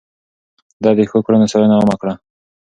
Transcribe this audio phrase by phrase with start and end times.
[0.83, 2.13] ده د ښو کړنو ستاينه عامه کړه.